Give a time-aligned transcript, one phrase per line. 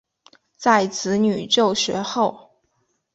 [0.57, 2.55] 在子女就学后